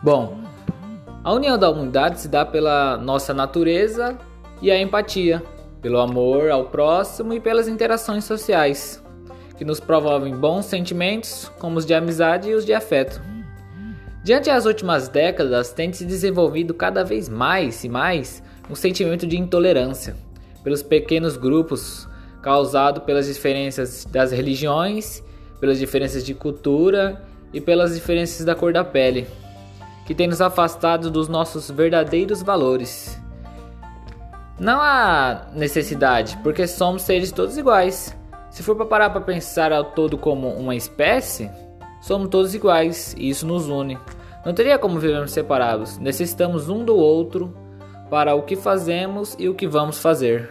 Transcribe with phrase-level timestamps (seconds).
[0.00, 0.38] Bom,
[1.24, 4.16] a união da humanidade se dá pela nossa natureza
[4.62, 5.42] e a empatia,
[5.82, 9.02] pelo amor ao próximo e pelas interações sociais,
[9.56, 13.20] que nos promovem bons sentimentos, como os de amizade e os de afeto.
[14.22, 18.40] Diante das últimas décadas, tem se desenvolvido cada vez mais e mais
[18.70, 20.14] um sentimento de intolerância
[20.62, 22.08] pelos pequenos grupos
[22.40, 25.24] causado pelas diferenças das religiões,
[25.58, 27.20] pelas diferenças de cultura
[27.52, 29.26] e pelas diferenças da cor da pele,
[30.08, 33.20] que tem nos afastado dos nossos verdadeiros valores.
[34.58, 38.16] Não há necessidade, porque somos seres todos iguais.
[38.48, 41.50] Se for para parar para pensar ao todo como uma espécie,
[42.00, 43.98] somos todos iguais e isso nos une.
[44.46, 45.98] Não teria como vivermos separados.
[45.98, 47.54] Necessitamos um do outro
[48.08, 50.48] para o que fazemos e o que vamos fazer.